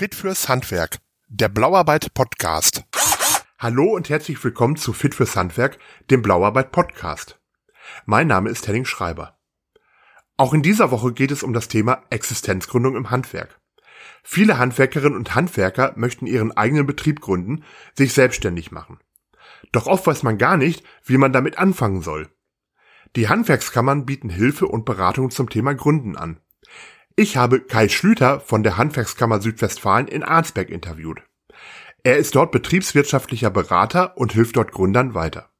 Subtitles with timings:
[0.00, 0.96] Fit fürs Handwerk,
[1.28, 2.84] der Blauarbeit Podcast.
[3.58, 5.76] Hallo und herzlich willkommen zu Fit fürs Handwerk,
[6.10, 7.38] dem Blauarbeit Podcast.
[8.06, 9.38] Mein Name ist Henning Schreiber.
[10.38, 13.60] Auch in dieser Woche geht es um das Thema Existenzgründung im Handwerk.
[14.22, 17.64] Viele Handwerkerinnen und Handwerker möchten ihren eigenen Betrieb gründen,
[17.94, 19.00] sich selbstständig machen.
[19.70, 22.30] Doch oft weiß man gar nicht, wie man damit anfangen soll.
[23.16, 26.40] Die Handwerkskammern bieten Hilfe und Beratung zum Thema Gründen an.
[27.20, 31.18] Ich habe Kai Schlüter von der Handwerkskammer Südwestfalen in Arnsberg interviewt.
[32.02, 35.50] Er ist dort betriebswirtschaftlicher Berater und hilft dort Gründern weiter.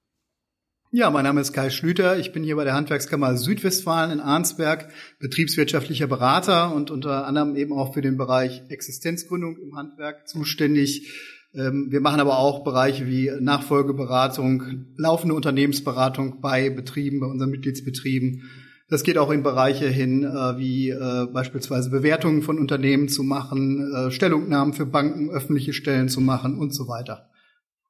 [0.90, 2.18] Ja, mein Name ist Kai Schlüter.
[2.18, 4.88] Ich bin hier bei der Handwerkskammer Südwestfalen in Arnsberg
[5.18, 11.12] betriebswirtschaftlicher Berater und unter anderem eben auch für den Bereich Existenzgründung im Handwerk zuständig.
[11.52, 18.48] Ähm, wir machen aber auch Bereiche wie Nachfolgeberatung, laufende Unternehmensberatung bei Betrieben, bei unseren Mitgliedsbetrieben
[18.90, 23.92] das geht auch in Bereiche hin, äh, wie äh, beispielsweise Bewertungen von Unternehmen zu machen,
[23.94, 27.30] äh, Stellungnahmen für Banken, öffentliche Stellen zu machen und so weiter.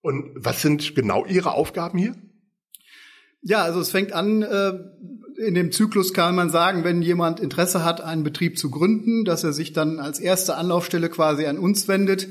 [0.03, 2.15] Und was sind genau Ihre Aufgaben hier?
[3.43, 4.73] Ja, also es fängt an, äh,
[5.39, 9.43] in dem Zyklus kann man sagen, wenn jemand Interesse hat, einen Betrieb zu gründen, dass
[9.43, 12.29] er sich dann als erste Anlaufstelle quasi an uns wendet.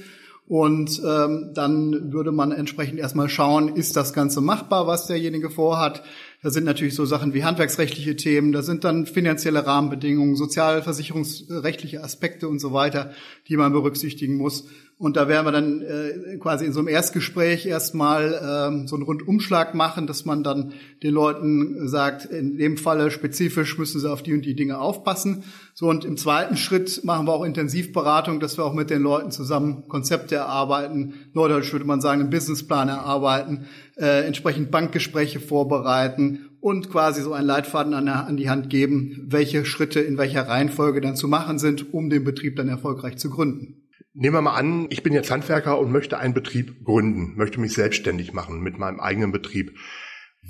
[0.47, 6.03] Und ähm, dann würde man entsprechend erstmal schauen, ist das Ganze machbar, was derjenige vorhat.
[6.41, 12.47] Da sind natürlich so Sachen wie handwerksrechtliche Themen, da sind dann finanzielle Rahmenbedingungen, sozialversicherungsrechtliche Aspekte
[12.47, 13.11] und so weiter,
[13.49, 14.65] die man berücksichtigen muss.
[14.99, 19.03] Und da werden wir dann äh, quasi in so einem Erstgespräch erstmal ähm, so einen
[19.03, 20.73] Rundumschlag machen, dass man dann
[21.03, 25.45] den Leuten sagt, in dem Falle spezifisch müssen sie auf die und die Dinge aufpassen.
[25.73, 29.31] So und im zweiten Schritt machen wir auch Intensivberatung, dass wir auch mit den Leuten
[29.31, 31.13] zusammen Konzepte erarbeiten.
[31.31, 33.67] Neudeutsch würde man sagen, einen Businessplan erarbeiten,
[33.99, 39.65] äh, entsprechend Bankgespräche vorbereiten und quasi so einen Leitfaden an, an die Hand geben, welche
[39.65, 43.89] Schritte in welcher Reihenfolge dann zu machen sind, um den Betrieb dann erfolgreich zu gründen.
[44.13, 47.73] Nehmen wir mal an, ich bin jetzt Handwerker und möchte einen Betrieb gründen, möchte mich
[47.73, 49.77] selbstständig machen mit meinem eigenen Betrieb.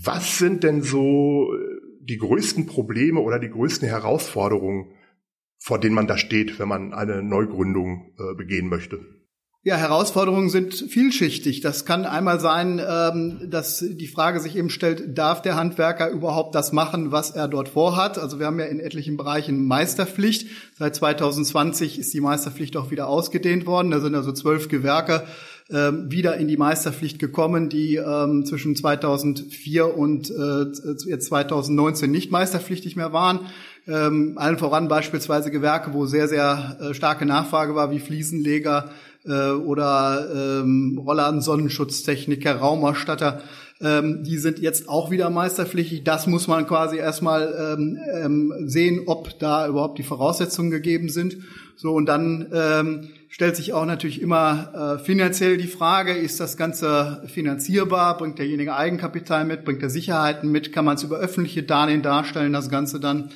[0.04, 1.58] Was sind denn so äh,
[2.02, 4.94] die größten Probleme oder die größten Herausforderungen,
[5.58, 9.19] vor denen man da steht, wenn man eine Neugründung äh, begehen möchte?
[9.62, 11.60] Ja, Herausforderungen sind vielschichtig.
[11.60, 16.56] Das kann einmal sein, ähm, dass die Frage sich eben stellt, darf der Handwerker überhaupt
[16.56, 18.18] das machen, was er dort vorhat?
[18.18, 20.48] Also wir haben ja in etlichen Bereichen Meisterpflicht.
[20.78, 23.92] Seit 2020 ist die Meisterpflicht auch wieder ausgedehnt worden.
[23.92, 25.24] Da sind also zwölf Gewerke
[25.70, 32.96] ähm, wieder in die Meisterpflicht gekommen, die ähm, zwischen 2004 und äh, 2019 nicht meisterpflichtig
[32.96, 33.42] mehr waren.
[33.86, 38.92] allen voran beispielsweise Gewerke, wo sehr, sehr äh, starke Nachfrage war, wie Fliesenleger,
[39.26, 43.42] äh, oder ähm, Rollladen Sonnenschutztechniker, Raumerstatter,
[43.82, 46.04] ähm, die sind jetzt auch wieder meisterpflichtig.
[46.04, 51.38] Das muss man quasi erstmal ähm, ähm, sehen, ob da überhaupt die Voraussetzungen gegeben sind.
[51.78, 56.58] So und dann ähm, stellt sich auch natürlich immer äh, finanziell die Frage: Ist das
[56.58, 58.18] Ganze finanzierbar?
[58.18, 59.64] Bringt derjenige Eigenkapital mit?
[59.64, 60.74] Bringt er Sicherheiten mit?
[60.74, 62.52] Kann man es über öffentliche Darlehen darstellen?
[62.52, 63.30] Das Ganze dann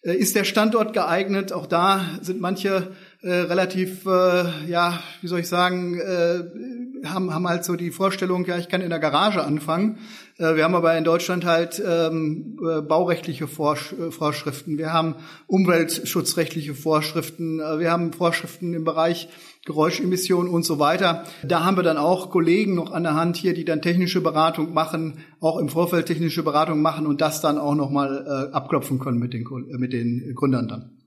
[0.00, 1.52] äh, ist der Standort geeignet?
[1.52, 2.88] Auch da sind manche
[3.22, 8.46] äh, relativ, äh, ja, wie soll ich sagen, äh, haben, haben halt so die Vorstellung,
[8.46, 9.98] ja, ich kann in der Garage anfangen.
[10.38, 15.16] Äh, wir haben aber in Deutschland halt ähm, äh, baurechtliche Vorsch äh, Vorschriften, wir haben
[15.46, 19.28] umweltschutzrechtliche Vorschriften, äh, wir haben Vorschriften im Bereich
[19.66, 21.24] Geräuschemissionen und so weiter.
[21.42, 24.72] Da haben wir dann auch Kollegen noch an der Hand hier, die dann technische Beratung
[24.72, 29.18] machen, auch im Vorfeld technische Beratung machen und das dann auch nochmal äh, abklopfen können
[29.18, 29.44] mit den,
[29.76, 30.99] mit den Gründern dann.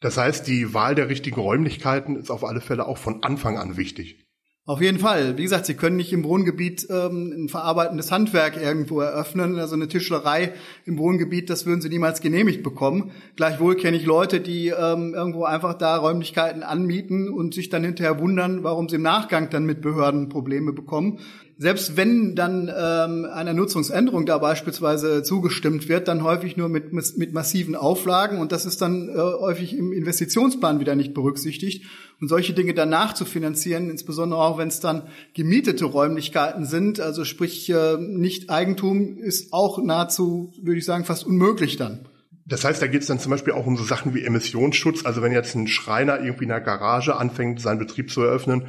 [0.00, 3.76] Das heißt, die Wahl der richtigen Räumlichkeiten ist auf alle Fälle auch von Anfang an
[3.76, 4.24] wichtig.
[4.68, 5.38] Auf jeden Fall.
[5.38, 9.58] Wie gesagt, Sie können nicht im Wohngebiet ähm, ein verarbeitendes Handwerk irgendwo eröffnen.
[9.58, 10.52] Also eine Tischlerei
[10.84, 13.12] im Wohngebiet, das würden Sie niemals genehmigt bekommen.
[13.34, 18.20] Gleichwohl kenne ich Leute, die ähm, irgendwo einfach da Räumlichkeiten anmieten und sich dann hinterher
[18.20, 21.18] wundern, warum sie im Nachgang dann mit Behörden Probleme bekommen
[21.60, 27.32] selbst wenn dann ähm, einer Nutzungsänderung da beispielsweise zugestimmt wird, dann häufig nur mit, mit
[27.32, 31.84] massiven Auflagen und das ist dann äh, häufig im Investitionsplan wieder nicht berücksichtigt.
[32.20, 35.02] Und solche Dinge danach zu finanzieren, insbesondere auch wenn es dann
[35.34, 41.26] gemietete Räumlichkeiten sind, also sprich äh, nicht Eigentum, ist auch nahezu, würde ich sagen, fast
[41.26, 42.06] unmöglich dann.
[42.46, 45.04] Das heißt, da geht es dann zum Beispiel auch um so Sachen wie Emissionsschutz.
[45.04, 48.68] Also wenn jetzt ein Schreiner irgendwie in der Garage anfängt, seinen Betrieb zu eröffnen,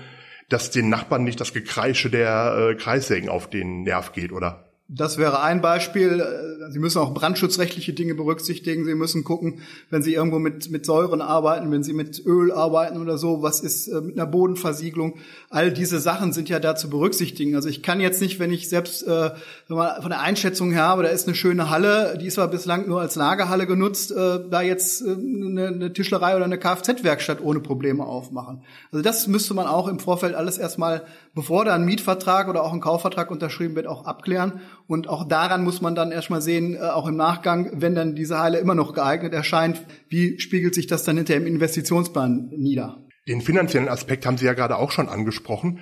[0.49, 4.68] dass den Nachbarn nicht das Gekreische der äh, Kreissägen auf den Nerv geht, oder?
[4.91, 6.25] Das wäre ein Beispiel.
[6.71, 8.85] Sie müssen auch brandschutzrechtliche Dinge berücksichtigen.
[8.85, 9.59] Sie müssen gucken,
[9.91, 13.59] wenn Sie irgendwo mit, mit Säuren arbeiten, wenn Sie mit Öl arbeiten oder so, was
[13.59, 15.19] ist äh, mit einer Bodenversiegelung.
[15.51, 17.53] All diese Sachen sind ja da zu berücksichtigen.
[17.53, 19.29] Also ich kann jetzt nicht, wenn ich selbst äh,
[19.67, 22.99] von der Einschätzung her habe, da ist eine schöne Halle, die ist zwar bislang nur
[22.99, 28.63] als Lagerhalle genutzt, äh, da jetzt eine, eine Tischlerei oder eine Kfz-Werkstatt ohne Probleme aufmachen.
[28.91, 31.03] Also das müsste man auch im Vorfeld alles erstmal,
[31.35, 34.61] bevor da ein Mietvertrag oder auch ein Kaufvertrag unterschrieben wird, auch abklären.
[34.89, 38.39] Und auch daran muss man dann erstmal sehen, äh, auch im Nachgang, wenn dann diese
[38.39, 42.97] Halle immer noch geeignet erscheint, wie spiegelt sich das dann hinterher im Investitionsplan nieder?
[43.27, 45.81] Den finanziellen Aspekt haben Sie ja gerade auch schon angesprochen.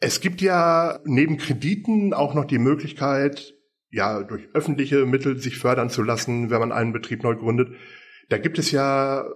[0.00, 3.52] Es gibt ja neben Krediten auch noch die Möglichkeit,
[3.90, 7.68] ja, durch öffentliche Mittel sich fördern zu lassen, wenn man einen Betrieb neu gründet.
[8.30, 9.26] Da gibt es ja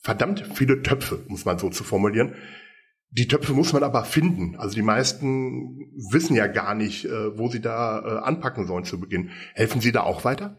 [0.00, 2.36] verdammt viele Töpfe, muss man so zu formulieren.
[3.12, 4.54] Die Töpfe muss man aber finden.
[4.56, 9.00] Also die meisten wissen ja gar nicht, äh, wo sie da äh, anpacken sollen zu
[9.00, 9.30] Beginn.
[9.54, 10.56] Helfen Sie da auch weiter?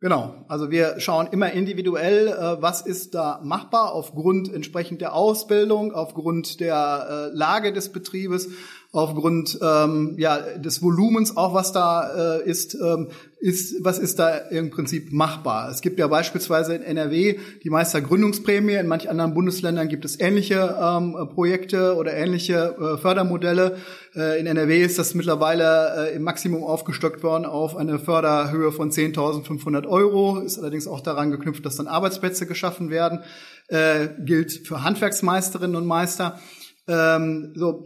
[0.00, 5.92] Genau, also wir schauen immer individuell, äh, was ist da machbar aufgrund entsprechend der Ausbildung,
[5.92, 8.50] aufgrund der Lage des Betriebes,
[8.92, 14.36] aufgrund ähm, ja, des Volumens auch, was da äh, ist, ähm, ist, was ist da
[14.36, 15.68] im Prinzip machbar.
[15.70, 20.76] Es gibt ja beispielsweise in NRW die Meistergründungsprämie, in manch anderen Bundesländern gibt es ähnliche
[20.80, 23.76] ähm, Projekte oder ähnliche äh, Fördermodelle.
[24.14, 28.90] Äh, in NRW ist das mittlerweile äh, im Maximum aufgestockt worden auf eine Förderhöhe von
[28.90, 33.20] 10.500 Euro, ist allerdings auch daran geknüpft, dass dann Arbeitsplätze geschaffen werden,
[33.68, 36.40] äh, gilt für Handwerksmeisterinnen und Meister.
[36.88, 37.84] Ähm, so,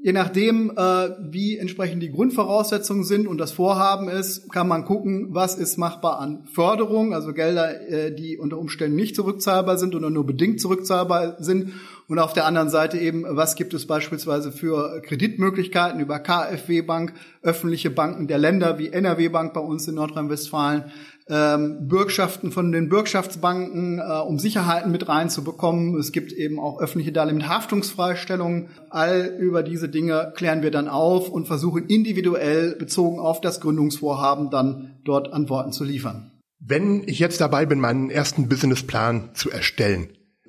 [0.00, 5.34] Je nachdem, äh, wie entsprechend die Grundvoraussetzungen sind und das Vorhaben ist, kann man gucken,
[5.34, 10.08] was ist machbar an Förderung, also Gelder, äh, die unter Umständen nicht zurückzahlbar sind oder
[10.08, 11.72] nur bedingt zurückzahlbar sind.
[12.06, 17.12] Und auf der anderen Seite eben, was gibt es beispielsweise für Kreditmöglichkeiten über KfW Bank,
[17.42, 20.84] öffentliche Banken der Länder wie NRW Bank bei uns in Nordrhein-Westfalen,
[21.30, 25.98] ähm, Bürgschaften von den Bürgschaftsbanken, äh, um Sicherheiten mit reinzubekommen.
[25.98, 28.70] Es gibt eben auch öffentliche Darlehen mit Haftungsfreistellungen.
[28.90, 34.50] All über diese Dinge klären wir dann auf und versuchen individuell bezogen auf das Gründungsvorhaben
[34.50, 36.32] dann dort Antworten zu liefern.
[36.60, 40.08] Wenn ich jetzt dabei bin, meinen ersten Businessplan zu erstellen,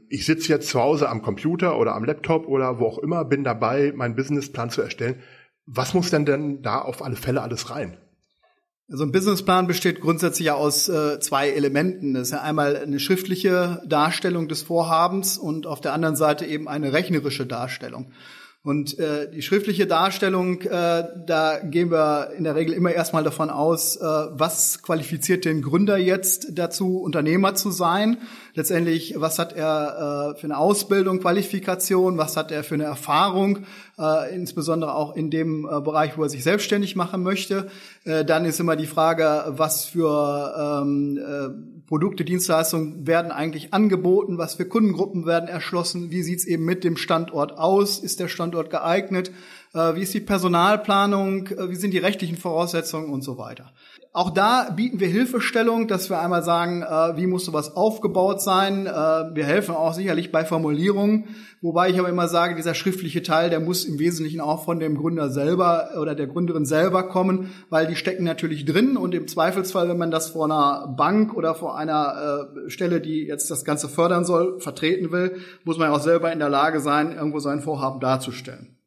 [0.09, 3.43] ich sitze jetzt zu Hause am Computer oder am Laptop oder wo auch immer, bin
[3.43, 5.21] dabei, meinen Businessplan zu erstellen.
[5.67, 7.97] Was muss denn denn da auf alle Fälle alles rein?
[8.91, 12.15] Also ein Businessplan besteht grundsätzlich ja aus äh, zwei Elementen.
[12.15, 16.67] Das ist ja einmal eine schriftliche Darstellung des Vorhabens und auf der anderen Seite eben
[16.67, 18.11] eine rechnerische Darstellung.
[18.61, 23.49] Und äh, die schriftliche Darstellung, äh, da gehen wir in der Regel immer erstmal davon
[23.49, 28.17] aus, äh, was qualifiziert den Gründer jetzt dazu, Unternehmer zu sein.
[28.53, 33.59] Letztendlich, was hat er äh, für eine Ausbildung, Qualifikation, was hat er für eine Erfahrung,
[33.97, 37.69] äh, insbesondere auch in dem äh, Bereich, wo er sich selbstständig machen möchte.
[38.05, 44.37] Äh, dann ist immer die Frage, was für ähm, äh, Produkte, Dienstleistungen werden eigentlich angeboten,
[44.37, 48.69] was für Kundengruppen werden erschlossen, wie sieht's eben mit dem Standort aus, ist der Standort
[48.69, 49.31] geeignet,
[49.73, 53.71] äh, wie ist die Personalplanung, wie sind die rechtlichen Voraussetzungen und so weiter.
[54.11, 58.87] Auch da bieten wir Hilfestellung, dass wir einmal sagen, äh, wie muss sowas aufgebaut sein.
[58.87, 61.25] Äh, wir helfen auch sicherlich bei Formulierungen,
[61.61, 64.97] wobei ich aber immer sage, dieser schriftliche Teil, der muss im Wesentlichen auch von dem
[64.97, 69.87] Gründer selber oder der Gründerin selber kommen, weil die stecken natürlich drin und im Zweifelsfall,
[69.87, 73.87] wenn man das vor einer Bank oder vor einer äh, Stelle, die jetzt das Ganze
[73.89, 77.99] fördern soll, vertreten will, muss man auch selber in der Lage sein, irgendwo sein Vorhaben
[77.99, 78.79] darzustellen.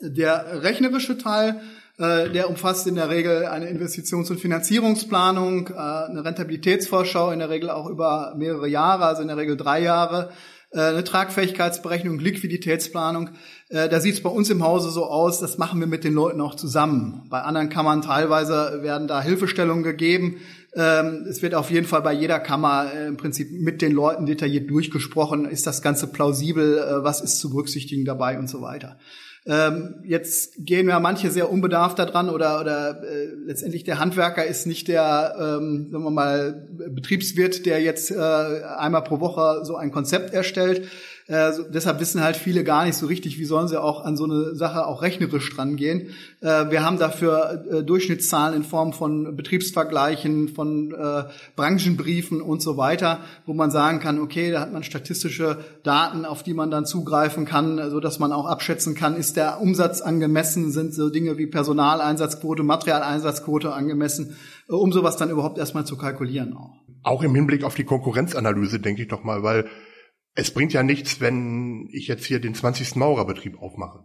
[0.00, 1.60] Der rechnerische Teil
[1.98, 7.70] der umfasst in der Regel eine Investitions- und Finanzierungsplanung, äh, eine Rentabilitätsvorschau, in der Regel
[7.70, 10.30] auch über mehrere Jahre, also in der Regel drei Jahre,
[10.72, 13.30] äh, eine Tragfähigkeitsberechnung, Liquiditätsplanung.
[13.68, 16.40] Da sieht es bei uns im Hause so aus, das machen wir mit den Leuten
[16.40, 17.26] auch zusammen.
[17.30, 20.36] Bei anderen Kammern teilweise werden da Hilfestellungen gegeben.
[20.76, 24.70] Ähm, es wird auf jeden Fall bei jeder Kammer im Prinzip mit den Leuten detailliert
[24.70, 25.46] durchgesprochen.
[25.46, 27.00] Ist das Ganze plausibel?
[27.02, 28.98] Was ist zu berücksichtigen dabei und so weiter.
[29.48, 34.66] Ähm, jetzt gehen ja manche sehr unbedarft daran oder, oder äh, letztendlich der Handwerker ist
[34.66, 39.92] nicht der, ähm, sagen wir mal, Betriebswirt, der jetzt äh, einmal pro Woche so ein
[39.92, 40.88] Konzept erstellt.
[41.28, 44.16] Äh, so, deshalb wissen halt viele gar nicht so richtig, wie sollen sie auch an
[44.16, 46.10] so eine Sache auch rechnerisch dran gehen.
[46.40, 51.24] Äh, wir haben dafür äh, Durchschnittszahlen in Form von Betriebsvergleichen, von äh,
[51.56, 56.44] Branchenbriefen und so weiter, wo man sagen kann, okay, da hat man statistische Daten, auf
[56.44, 60.70] die man dann zugreifen kann, so dass man auch abschätzen kann, ist der Umsatz angemessen,
[60.70, 64.36] sind so Dinge wie Personaleinsatzquote, Materialeinsatzquote angemessen,
[64.68, 66.76] äh, um sowas dann überhaupt erstmal zu kalkulieren auch.
[67.02, 69.66] Auch im Hinblick auf die Konkurrenzanalyse, denke ich doch mal, weil
[70.36, 72.94] es bringt ja nichts, wenn ich jetzt hier den 20.
[72.96, 74.04] Maurerbetrieb aufmache.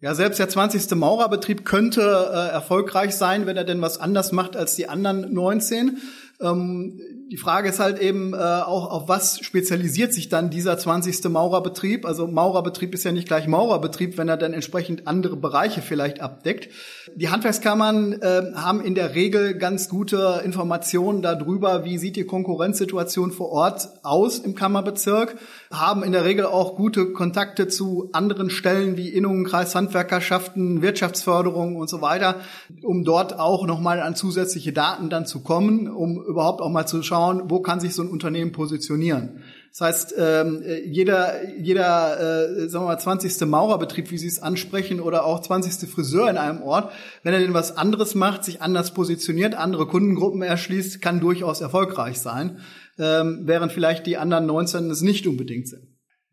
[0.00, 0.90] Ja, selbst der 20.
[0.96, 5.98] Maurerbetrieb könnte äh, erfolgreich sein, wenn er denn was anders macht als die anderen 19.
[6.40, 6.98] Ähm,
[7.30, 11.28] die Frage ist halt eben äh, auch, auf was spezialisiert sich dann dieser 20.
[11.28, 12.04] Maurerbetrieb?
[12.04, 16.70] Also Maurerbetrieb ist ja nicht gleich Maurerbetrieb, wenn er dann entsprechend andere Bereiche vielleicht abdeckt.
[17.14, 23.30] Die Handwerkskammern äh, haben in der Regel ganz gute Informationen darüber, wie sieht die Konkurrenzsituation
[23.30, 25.36] vor Ort aus im Kammerbezirk,
[25.70, 31.88] haben in der Regel auch gute Kontakte zu anderen Stellen wie Innungen, Kreishandwerkerschaften, Wirtschaftsförderung und
[31.88, 32.40] so weiter,
[32.82, 37.04] um dort auch nochmal an zusätzliche Daten dann zu kommen, um überhaupt auch mal zu
[37.04, 39.42] schauen, wo kann sich so ein Unternehmen positionieren.
[39.70, 43.46] Das heißt, ähm, jeder, jeder äh, sagen wir mal, 20.
[43.46, 45.88] Maurerbetrieb, wie Sie es ansprechen, oder auch 20.
[45.88, 50.42] Friseur in einem Ort, wenn er denn was anderes macht, sich anders positioniert, andere Kundengruppen
[50.42, 52.58] erschließt, kann durchaus erfolgreich sein,
[52.98, 55.86] ähm, während vielleicht die anderen 19 es nicht unbedingt sind.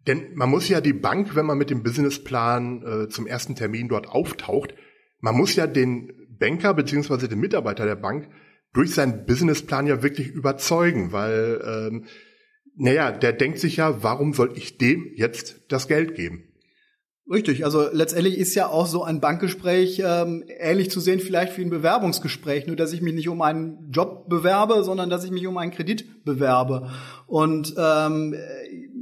[0.08, 3.89] Denn man muss ja die Bank, wenn man mit dem Businessplan äh, zum ersten Termin
[3.89, 4.74] dort auftaucht,
[5.20, 8.29] man muss ja den Banker beziehungsweise den Mitarbeiter der Bank
[8.77, 12.05] durch seinen Businessplan ja wirklich überzeugen, weil, ähm,
[12.75, 16.43] naja, der denkt sich ja, warum soll ich dem jetzt das Geld geben?
[17.29, 21.63] Richtig, also letztendlich ist ja auch so ein Bankgespräch ähm, ähnlich zu sehen vielleicht wie
[21.63, 25.48] ein Bewerbungsgespräch, nur dass ich mich nicht um einen Job bewerbe, sondern dass ich mich
[25.48, 26.91] um einen Kredit bewerbe.
[27.25, 28.36] Und ähm,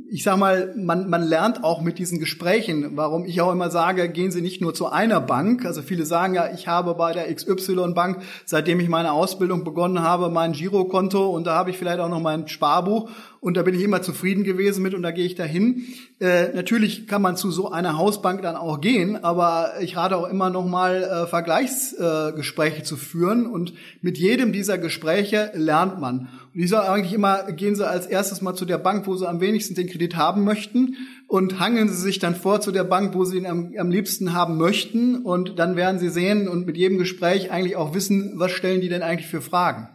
[0.10, 4.10] ich sag mal, man, man lernt auch mit diesen Gesprächen, warum ich auch immer sage,
[4.10, 5.66] gehen Sie nicht nur zu einer Bank.
[5.66, 10.02] Also viele sagen ja, ich habe bei der XY Bank, seitdem ich meine Ausbildung begonnen
[10.02, 13.76] habe, mein Girokonto und da habe ich vielleicht auch noch mein Sparbuch und da bin
[13.76, 15.84] ich immer zufrieden gewesen mit und da gehe ich dahin.
[16.20, 20.28] Äh, natürlich kann man zu so einer Hausbank dann auch gehen, aber ich rate auch
[20.28, 26.30] immer noch mal äh, Vergleichsgespräche äh, zu führen und mit jedem dieser Gespräche lernt man.
[26.54, 29.28] Und ich sage eigentlich immer, gehen Sie als erstes mal zu der Bank, wo Sie
[29.28, 30.96] am wenigsten den Kredit haben möchten
[31.28, 34.34] und hangeln Sie sich dann vor zu der Bank, wo Sie ihn am, am liebsten
[34.34, 38.52] haben möchten und dann werden Sie sehen und mit jedem Gespräch eigentlich auch wissen, was
[38.52, 39.90] stellen die denn eigentlich für Fragen.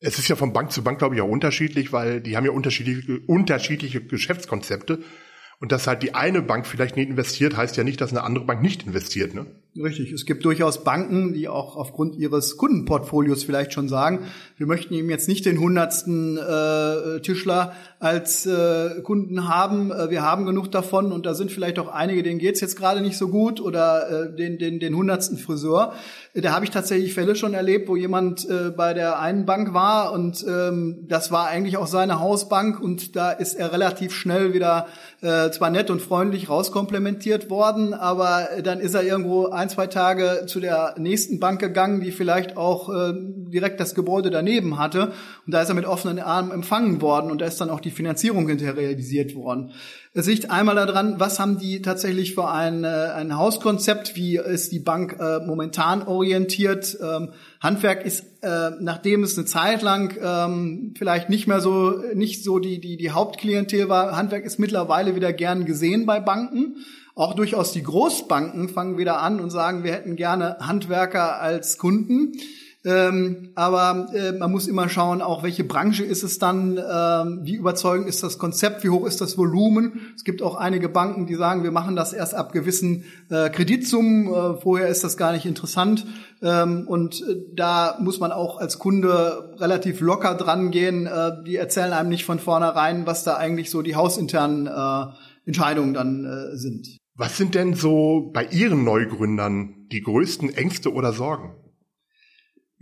[0.00, 2.52] Es ist ja von Bank zu Bank, glaube ich, auch unterschiedlich, weil die haben ja
[2.52, 5.00] unterschiedliche, unterschiedliche Geschäftskonzepte.
[5.60, 8.46] Und dass halt die eine Bank vielleicht nicht investiert, heißt ja nicht, dass eine andere
[8.46, 9.44] Bank nicht investiert, ne?
[9.76, 10.10] Richtig.
[10.10, 14.26] Es gibt durchaus Banken, die auch aufgrund ihres Kundenportfolios vielleicht schon sagen,
[14.56, 19.92] wir möchten eben jetzt nicht den hundertsten äh, Tischler als äh, Kunden haben.
[19.92, 23.00] Äh, wir haben genug davon und da sind vielleicht auch einige, denen geht's jetzt gerade
[23.00, 25.92] nicht so gut oder äh, den den den hundertsten Friseur.
[26.32, 30.12] Da habe ich tatsächlich Fälle schon erlebt, wo jemand äh, bei der einen Bank war
[30.12, 34.86] und ähm, das war eigentlich auch seine Hausbank und da ist er relativ schnell wieder
[35.22, 40.44] äh, zwar nett und freundlich rauskomplementiert worden, aber dann ist er irgendwo ein, zwei Tage
[40.46, 45.12] zu der nächsten Bank gegangen, die vielleicht auch äh, direkt das Gebäude daneben hatte.
[45.46, 47.90] Und da ist er mit offenen Armen empfangen worden und da ist dann auch die
[47.90, 49.72] Finanzierung hinterher realisiert worden.
[50.12, 54.72] Es liegt einmal daran, was haben die tatsächlich für ein, äh, ein Hauskonzept, wie ist
[54.72, 56.98] die Bank äh, momentan orientiert.
[57.00, 57.28] Ähm,
[57.60, 62.58] Handwerk ist, äh, nachdem es eine Zeit lang ähm, vielleicht nicht mehr so, nicht so
[62.58, 66.78] die, die, die Hauptklientel war, Handwerk ist mittlerweile wieder gern gesehen bei Banken.
[67.14, 72.32] Auch durchaus die Großbanken fangen wieder an und sagen, wir hätten gerne Handwerker als Kunden.
[72.82, 77.54] Ähm, aber äh, man muss immer schauen, auch welche Branche ist es dann, ähm, wie
[77.54, 80.00] überzeugend ist das Konzept, wie hoch ist das Volumen.
[80.16, 84.28] Es gibt auch einige Banken, die sagen, wir machen das erst ab gewissen äh, Kreditsummen,
[84.28, 86.06] äh, vorher ist das gar nicht interessant.
[86.40, 91.06] Ähm, und äh, da muss man auch als Kunde relativ locker dran gehen.
[91.06, 95.12] Äh, die erzählen einem nicht von vornherein, was da eigentlich so die hausinternen äh,
[95.44, 96.96] Entscheidungen dann sind.
[97.16, 101.54] Was sind denn so bei Ihren Neugründern die größten Ängste oder Sorgen?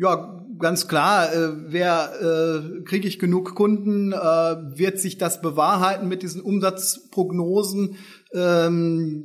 [0.01, 1.33] Ja, ganz klar.
[1.33, 4.13] Äh, wer äh, kriege ich genug Kunden?
[4.13, 7.97] Äh, wird sich das bewahrheiten mit diesen Umsatzprognosen?
[8.33, 9.25] Ähm,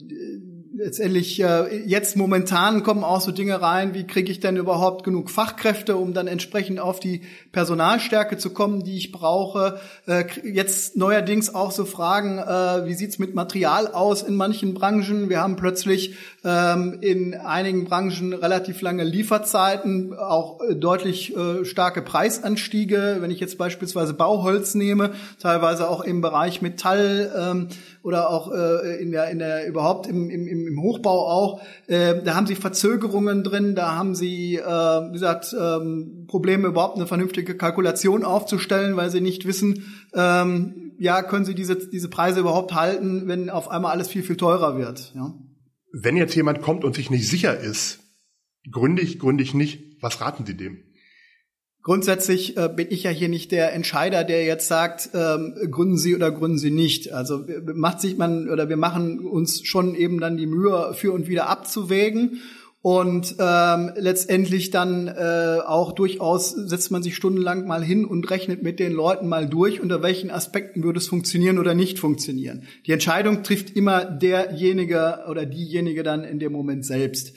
[0.75, 5.29] letztendlich äh, jetzt momentan kommen auch so Dinge rein, wie kriege ich denn überhaupt genug
[5.29, 9.79] Fachkräfte, um dann entsprechend auf die Personalstärke zu kommen, die ich brauche.
[10.07, 15.29] Äh, jetzt neuerdings auch so Fragen, äh, wie sieht's mit Material aus in manchen Branchen?
[15.29, 22.01] Wir haben plötzlich ähm, in einigen Branchen relativ lange Lieferzeiten, auch äh, deutlich äh, starke
[22.01, 23.17] Preisanstiege.
[23.19, 27.67] Wenn ich jetzt beispielsweise Bauholz nehme, teilweise auch im Bereich Metall ähm,
[28.03, 32.35] oder auch äh, in der in der überhaupt im, im, im Hochbau auch, äh, da
[32.35, 37.55] haben sie Verzögerungen drin, da haben sie, äh, wie gesagt, ähm, Probleme überhaupt eine vernünftige
[37.57, 43.27] Kalkulation aufzustellen, weil sie nicht wissen, ähm, ja, können sie diese diese Preise überhaupt halten,
[43.27, 45.13] wenn auf einmal alles viel viel teurer wird.
[45.15, 45.33] Ja
[45.93, 47.99] wenn jetzt jemand kommt und sich nicht sicher ist,
[48.69, 50.83] gründig, gründig nicht, was raten Sie dem?
[51.83, 56.15] Grundsätzlich äh, bin ich ja hier nicht der Entscheider, der jetzt sagt, ähm, gründen Sie
[56.15, 57.11] oder gründen Sie nicht.
[57.11, 61.27] Also macht sich man oder wir machen uns schon eben dann die Mühe, für und
[61.27, 62.41] wieder abzuwägen
[62.83, 68.61] und ähm, letztendlich dann äh, auch durchaus setzt man sich stundenlang mal hin und rechnet
[68.61, 72.63] mit den Leuten mal durch, unter welchen Aspekten würde es funktionieren oder nicht funktionieren.
[72.85, 77.33] Die Entscheidung trifft immer derjenige oder diejenige dann in dem Moment selbst.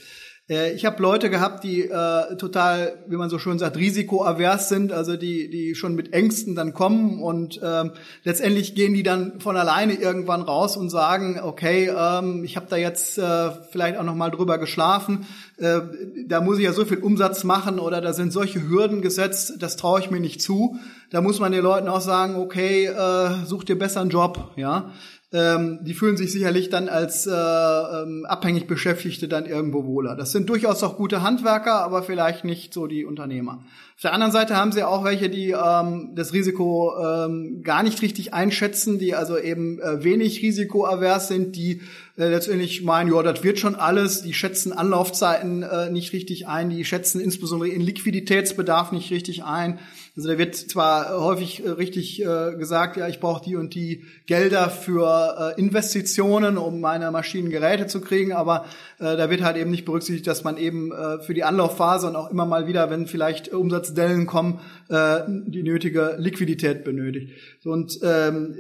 [0.48, 4.92] Äh, ich habe Leute gehabt, die äh, total, wie man so schön sagt, risikoavers sind,
[4.92, 7.92] also die, die schon mit Ängsten dann kommen und ähm,
[8.24, 12.76] letztendlich gehen die dann von alleine irgendwann raus und sagen, okay, ähm, ich habe da
[12.76, 15.26] jetzt äh, vielleicht auch noch mal drüber geschlafen,
[15.58, 15.80] äh,
[16.26, 19.76] da muss ich ja so viel Umsatz machen oder da sind solche Hürden gesetzt, das
[19.76, 20.78] traue ich mir nicht zu.
[21.10, 24.92] Da muss man den Leuten auch sagen, okay, äh, such dir besser einen Job, ja
[25.36, 30.16] ähm, die fühlen sich sicherlich dann als äh, ähm, abhängig Beschäftigte dann irgendwo wohler.
[30.16, 33.62] Das sind durchaus auch gute Handwerker, aber vielleicht nicht so die Unternehmer.
[33.96, 38.00] Auf der anderen Seite haben sie auch welche, die ähm, das Risiko ähm, gar nicht
[38.00, 41.82] richtig einschätzen, die also eben äh, wenig risikoavers sind, die
[42.16, 46.70] äh, letztendlich meinen, ja, das wird schon alles, die schätzen Anlaufzeiten äh, nicht richtig ein,
[46.70, 49.78] die schätzen insbesondere in Liquiditätsbedarf nicht richtig ein.
[50.16, 54.04] Also da wird zwar häufig äh, richtig äh, gesagt, ja, ich brauche die und die
[54.26, 58.64] Gelder für äh, Investitionen, um meine Maschinengeräte zu kriegen, aber
[58.98, 62.16] äh, da wird halt eben nicht berücksichtigt, dass man eben äh, für die Anlaufphase und
[62.16, 67.32] auch immer mal wieder, wenn vielleicht Umsatz Umsatzdellen kommen, äh, die nötige Liquidität benötigt.
[67.64, 68.56] Und ähm,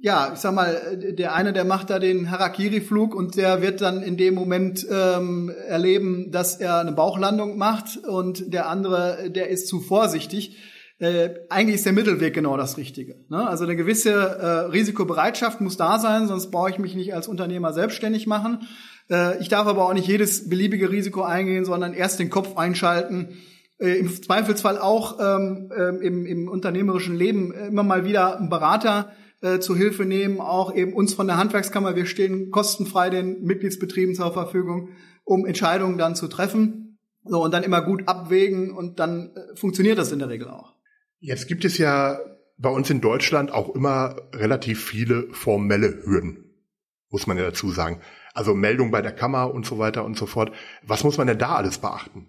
[0.00, 4.02] ja, ich sag mal, der eine, der macht da den Harakiri-Flug und der wird dann
[4.02, 9.66] in dem Moment ähm, erleben, dass er eine Bauchlandung macht und der andere, der ist
[9.66, 10.58] zu vorsichtig.
[10.98, 13.16] Äh, eigentlich ist der Mittelweg genau das Richtige.
[13.28, 13.46] Ne?
[13.48, 17.72] Also eine gewisse äh, Risikobereitschaft muss da sein, sonst brauche ich mich nicht als Unternehmer
[17.72, 18.68] selbstständig machen.
[19.10, 23.36] Äh, ich darf aber auch nicht jedes beliebige Risiko eingehen, sondern erst den Kopf einschalten
[23.78, 29.10] äh, im Zweifelsfall auch ähm, ähm, im, im unternehmerischen Leben immer mal wieder einen Berater
[29.40, 31.96] äh, zu Hilfe nehmen, auch eben uns von der Handwerkskammer.
[31.96, 34.90] Wir stehen kostenfrei den Mitgliedsbetrieben zur Verfügung,
[35.24, 36.98] um Entscheidungen dann zu treffen.
[37.26, 40.74] So, und dann immer gut abwägen und dann äh, funktioniert das in der Regel auch.
[41.24, 42.18] Jetzt gibt es ja
[42.58, 46.52] bei uns in Deutschland auch immer relativ viele formelle Hürden,
[47.08, 48.02] muss man ja dazu sagen.
[48.34, 50.52] Also Meldung bei der Kammer und so weiter und so fort.
[50.82, 52.28] Was muss man denn da alles beachten?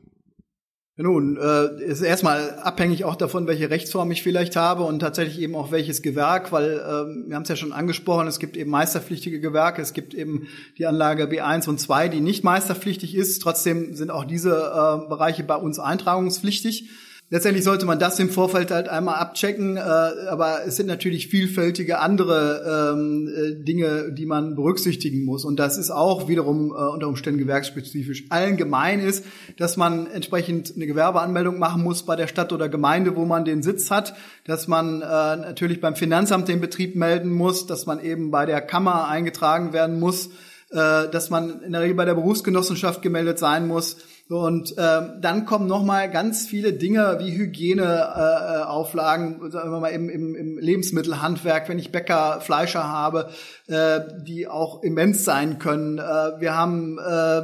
[0.96, 5.56] Nun, äh, ist erstmal abhängig auch davon, welche Rechtsform ich vielleicht habe und tatsächlich eben
[5.56, 9.42] auch welches Gewerk, weil äh, wir haben es ja schon angesprochen, es gibt eben meisterpflichtige
[9.42, 10.48] Gewerke, es gibt eben
[10.78, 13.42] die Anlage B1 und 2, die nicht meisterpflichtig ist.
[13.42, 16.90] Trotzdem sind auch diese äh, Bereiche bei uns eintragungspflichtig.
[17.31, 21.98] Letztendlich sollte man das im Vorfeld halt einmal abchecken, äh, aber es sind natürlich vielfältige
[21.98, 25.44] andere ähm, äh, Dinge, die man berücksichtigen muss.
[25.44, 28.25] Und das ist auch wiederum äh, unter Umständen gewerksspezifisch.
[28.29, 29.25] Allgemein ist,
[29.57, 33.64] dass man entsprechend eine Gewerbeanmeldung machen muss bei der Stadt oder Gemeinde, wo man den
[33.64, 34.14] Sitz hat,
[34.46, 38.61] dass man äh, natürlich beim Finanzamt den Betrieb melden muss, dass man eben bei der
[38.61, 40.27] Kammer eingetragen werden muss,
[40.70, 45.46] äh, dass man in der Regel bei der Berufsgenossenschaft gemeldet sein muss und ähm, dann
[45.46, 50.57] kommen noch mal ganz viele Dinge wie Hygieneauflagen, äh, sagen wir mal im, im, im
[50.57, 53.29] Lebensmittelhandwerk, wenn ich Bäcker, Fleischer habe,
[53.68, 56.00] äh, die auch immens sein können.
[56.00, 57.44] Äh, wir haben äh,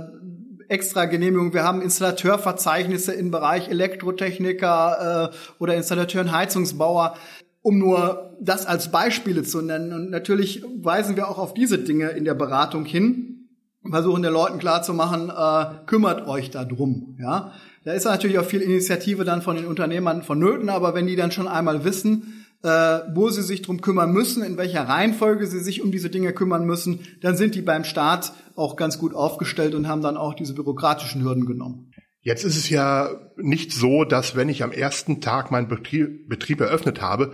[0.70, 1.54] extra Genehmigung.
[1.54, 7.14] Wir haben Installateurverzeichnisse im Bereich Elektrotechniker äh, oder Installateur Heizungsbauer,
[7.62, 9.94] um nur das als Beispiele zu nennen.
[9.94, 13.41] Und natürlich weisen wir auch auf diese Dinge in der Beratung hin
[13.90, 17.18] versuchen den Leuten klarzumachen, äh, kümmert euch da drum.
[17.20, 17.54] Ja?
[17.84, 21.32] Da ist natürlich auch viel Initiative dann von den Unternehmern vonnöten, aber wenn die dann
[21.32, 25.82] schon einmal wissen, äh, wo sie sich drum kümmern müssen, in welcher Reihenfolge sie sich
[25.82, 29.88] um diese Dinge kümmern müssen, dann sind die beim Staat auch ganz gut aufgestellt und
[29.88, 31.92] haben dann auch diese bürokratischen Hürden genommen.
[32.22, 36.62] Jetzt ist es ja nicht so, dass wenn ich am ersten Tag meinen Betrieb, Betrieb
[36.62, 37.34] eröffnet habe,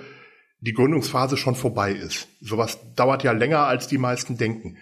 [0.62, 2.30] die Gründungsphase schon vorbei ist.
[2.40, 4.78] Sowas dauert ja länger, als die meisten denken.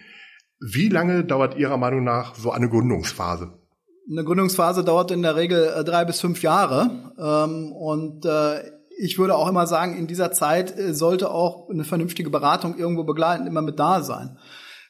[0.60, 3.52] Wie lange dauert Ihrer Meinung nach so eine Gründungsphase?
[4.10, 7.12] Eine Gründungsphase dauert in der Regel äh, drei bis fünf Jahre.
[7.18, 8.60] Ähm, und äh,
[8.98, 13.04] ich würde auch immer sagen, in dieser Zeit äh, sollte auch eine vernünftige Beratung irgendwo
[13.04, 14.38] begleitend immer mit da sein.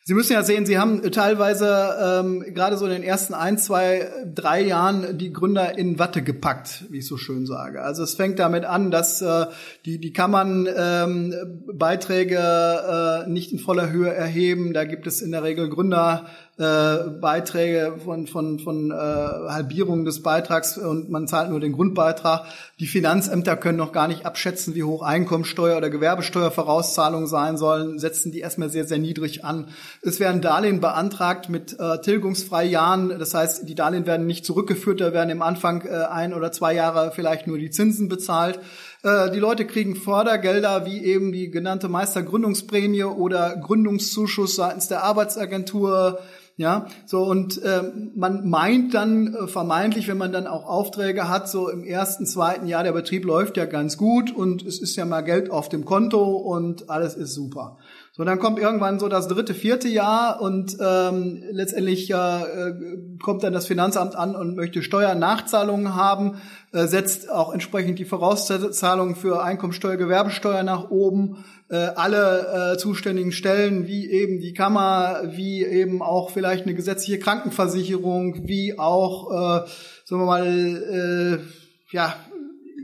[0.08, 4.08] Sie müssen ja sehen, Sie haben teilweise ähm, gerade so in den ersten ein, zwei,
[4.32, 7.82] drei Jahren die Gründer in Watte gepackt, wie ich so schön sage.
[7.82, 9.46] Also es fängt damit an, dass äh,
[9.84, 11.34] die, die Kammern ähm,
[11.74, 14.74] Beiträge äh, nicht in voller Höhe erheben.
[14.74, 16.26] Da gibt es in der Regel Gründer
[16.58, 22.46] äh, Beiträge von, von, von äh, Halbierung des Beitrags und man zahlt nur den Grundbeitrag.
[22.80, 28.32] Die Finanzämter können noch gar nicht abschätzen, wie hoch Einkommensteuer oder Gewerbesteuervorauszahlungen sein sollen, setzen
[28.32, 29.68] die erstmal sehr, sehr niedrig an.
[30.06, 33.18] Es werden Darlehen beantragt mit äh, Tilgungsfreijahren.
[33.18, 36.74] Das heißt, die Darlehen werden nicht zurückgeführt, da werden im Anfang äh, ein oder zwei
[36.74, 38.60] Jahre vielleicht nur die Zinsen bezahlt.
[39.02, 46.20] Äh, die Leute kriegen Fördergelder wie eben die genannte Meistergründungsprämie oder Gründungszuschuss seitens der Arbeitsagentur.
[46.58, 47.82] Ja, so und äh,
[48.14, 52.66] man meint dann äh, vermeintlich, wenn man dann auch Aufträge hat, so im ersten, zweiten
[52.66, 55.84] Jahr der Betrieb läuft ja ganz gut und es ist ja mal Geld auf dem
[55.84, 57.76] Konto und alles ist super.
[58.16, 62.72] So, dann kommt irgendwann so das dritte, vierte Jahr und ähm, letztendlich äh,
[63.22, 66.40] kommt dann das Finanzamt an und möchte Steuernachzahlungen haben,
[66.72, 71.44] äh, setzt auch entsprechend die Vorauszahlungen für Einkommensteuer, Gewerbesteuer nach oben.
[71.68, 77.18] Äh, alle äh, zuständigen Stellen, wie eben die Kammer, wie eben auch vielleicht eine gesetzliche
[77.18, 79.68] Krankenversicherung, wie auch, äh,
[80.07, 82.14] sagen wir mal, äh, ja,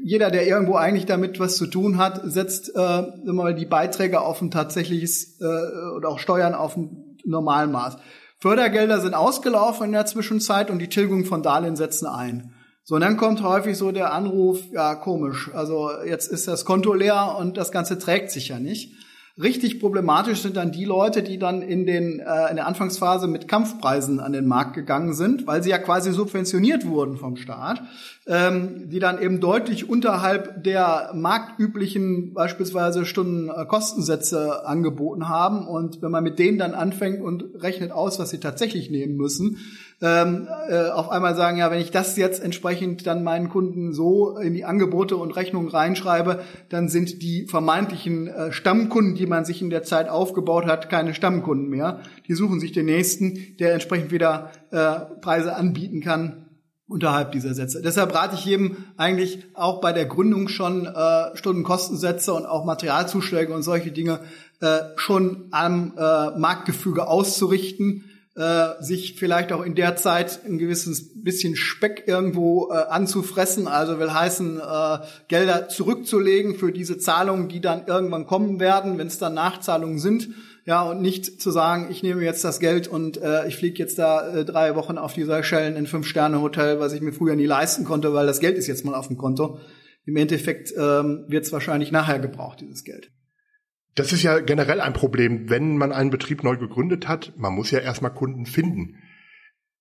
[0.03, 4.43] jeder, der irgendwo eigentlich damit was zu tun hat, setzt äh, immer die Beiträge auf
[4.43, 7.99] ein tatsächliches äh, oder auch Steuern auf ein Normalmaß.
[8.41, 12.53] Fördergelder sind ausgelaufen in der Zwischenzeit und die Tilgung von Darlehen setzen ein.
[12.83, 16.95] So, und dann kommt häufig so der Anruf, ja, komisch, also jetzt ist das Konto
[16.95, 18.93] leer und das Ganze trägt sich ja nicht.
[19.40, 23.49] Richtig problematisch sind dann die Leute, die dann in, den, äh, in der Anfangsphase mit
[23.49, 27.83] Kampfpreisen an den Markt gegangen sind, weil sie ja quasi subventioniert wurden vom Staat,
[28.27, 35.66] ähm, die dann eben deutlich unterhalb der marktüblichen beispielsweise Stundenkostensätze angeboten haben.
[35.66, 39.57] Und wenn man mit denen dann anfängt und rechnet aus, was sie tatsächlich nehmen müssen,
[40.03, 44.37] ähm, äh, auf einmal sagen, ja, wenn ich das jetzt entsprechend dann meinen Kunden so
[44.37, 49.62] in die Angebote und Rechnungen reinschreibe, dann sind die vermeintlichen äh, Stammkunden, die man sich
[49.62, 52.01] in der Zeit aufgebaut hat, keine Stammkunden mehr.
[52.27, 56.47] Die suchen sich den nächsten, der entsprechend wieder äh, Preise anbieten kann
[56.88, 57.81] unterhalb dieser Sätze.
[57.81, 63.55] Deshalb rate ich jedem eigentlich auch bei der Gründung schon äh, Stundenkostensätze und auch Materialzuschläge
[63.55, 64.19] und solche Dinge
[64.61, 71.23] äh, schon am äh, Marktgefüge auszurichten äh, sich vielleicht auch in der Zeit ein gewisses
[71.23, 77.61] bisschen Speck irgendwo äh, anzufressen, also will heißen, äh, Gelder zurückzulegen für diese Zahlungen, die
[77.61, 80.31] dann irgendwann kommen werden, wenn es dann Nachzahlungen sind.
[80.64, 83.99] Ja, und nicht zu sagen, ich nehme jetzt das Geld und äh, ich fliege jetzt
[83.99, 87.85] da äh, drei Wochen auf die Seychellen in Fünf-Sterne-Hotel, was ich mir früher nie leisten
[87.85, 89.59] konnte, weil das Geld ist jetzt mal auf dem Konto.
[90.07, 93.11] Im Endeffekt ähm, wird es wahrscheinlich nachher gebraucht, dieses Geld.
[93.94, 97.33] Das ist ja generell ein Problem, wenn man einen Betrieb neu gegründet hat.
[97.37, 98.96] Man muss ja erstmal Kunden finden.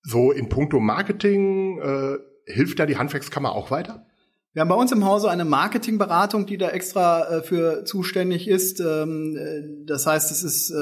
[0.02, 4.06] So in puncto Marketing äh, hilft da die Handwerkskammer auch weiter?
[4.52, 8.80] Wir haben bei uns im Hause eine Marketingberatung, die da extra äh, für zuständig ist.
[8.80, 10.74] Ähm, äh, das heißt, es ist äh,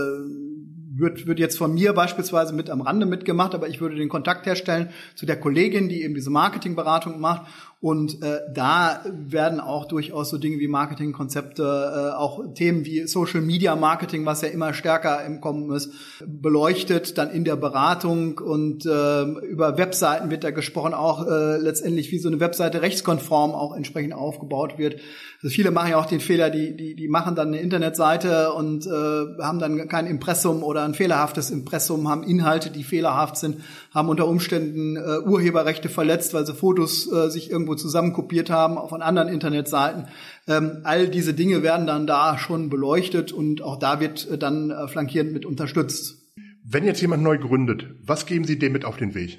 [1.00, 4.46] wird, wird jetzt von mir beispielsweise mit am Rande mitgemacht, aber ich würde den Kontakt
[4.46, 7.46] herstellen zu der Kollegin, die eben diese Marketingberatung macht
[7.82, 13.40] und äh, da werden auch durchaus so Dinge wie Marketingkonzepte, äh, auch Themen wie Social
[13.40, 15.90] Media Marketing, was ja immer stärker im Kommen ist,
[16.26, 22.12] beleuchtet, dann in der Beratung und äh, über Webseiten wird da gesprochen, auch äh, letztendlich
[22.12, 25.00] wie so eine Webseite rechtskonform auch entsprechend aufgebaut wird.
[25.42, 28.86] Also viele machen ja auch den Fehler, die, die, die machen dann eine Internetseite und
[28.86, 33.56] äh, haben dann kein Impressum oder ein fehlerhaftes Impressum, haben Inhalte, die fehlerhaft sind,
[33.94, 39.00] haben unter Umständen äh, Urheberrechte verletzt, weil sie Fotos äh, sich irgendwo zusammenkopiert haben von
[39.00, 40.08] anderen Internetseiten.
[40.46, 44.70] Ähm, all diese Dinge werden dann da schon beleuchtet und auch da wird äh, dann
[44.70, 46.18] äh, flankierend mit unterstützt.
[46.64, 49.38] Wenn jetzt jemand neu gründet, was geben Sie dem mit auf den Weg?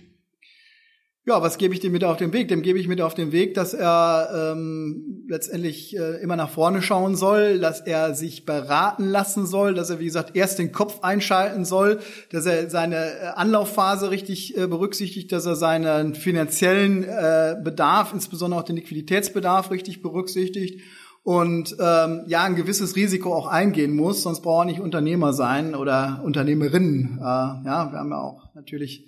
[1.23, 2.47] Ja, was gebe ich dem mit auf den Weg?
[2.47, 6.81] Dem gebe ich mit auf den Weg, dass er ähm, letztendlich äh, immer nach vorne
[6.81, 11.01] schauen soll, dass er sich beraten lassen soll, dass er, wie gesagt, erst den Kopf
[11.03, 11.99] einschalten soll,
[12.31, 18.59] dass er seine äh, Anlaufphase richtig äh, berücksichtigt, dass er seinen finanziellen äh, Bedarf, insbesondere
[18.59, 20.81] auch den Liquiditätsbedarf richtig berücksichtigt
[21.21, 25.75] und ähm, ja ein gewisses Risiko auch eingehen muss, sonst braucht er nicht Unternehmer sein
[25.75, 27.19] oder Unternehmerinnen.
[27.19, 29.05] Äh, ja, wir haben ja auch natürlich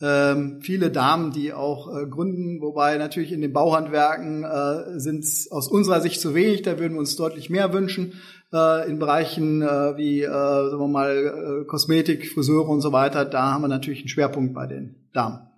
[0.00, 5.50] ähm, viele Damen, die auch äh, gründen, wobei natürlich in den Bauhandwerken äh, sind es
[5.50, 8.20] aus unserer Sicht zu wenig, da würden wir uns deutlich mehr wünschen.
[8.52, 13.24] Äh, in Bereichen äh, wie, äh, sagen wir mal, äh, Kosmetik, Friseure und so weiter,
[13.24, 15.48] da haben wir natürlich einen Schwerpunkt bei den Damen.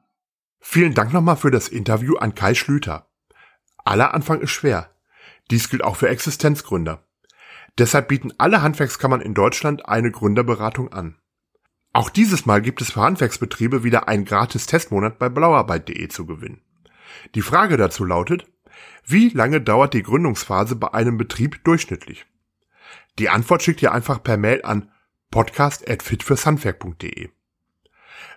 [0.61, 3.07] Vielen Dank nochmal für das Interview an Kai Schlüter.
[3.85, 4.91] Aller Anfang ist schwer.
[5.51, 7.03] Dies gilt auch für Existenzgründer.
[7.79, 11.17] Deshalb bieten alle Handwerkskammern in Deutschland eine Gründerberatung an.
[11.93, 16.63] Auch dieses Mal gibt es für Handwerksbetriebe wieder einen gratis Testmonat bei blauarbeit.de zu gewinnen.
[17.35, 18.47] Die Frage dazu lautet,
[19.07, 22.27] wie lange dauert die Gründungsphase bei einem Betrieb durchschnittlich?
[23.19, 24.93] Die Antwort schickt ihr einfach per Mail an
[25.31, 27.31] podcast.fitfürshandwerk.de.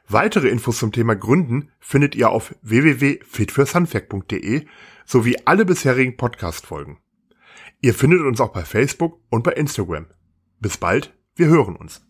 [0.08, 4.66] Weitere Infos zum Thema Gründen findet ihr auf www.fitfürshandwerk.de
[5.06, 6.98] sowie alle bisherigen Podcast-Folgen.
[7.82, 10.08] Ihr findet uns auch bei Facebook und bei Instagram.
[10.60, 12.02] Bis bald, wir hören uns.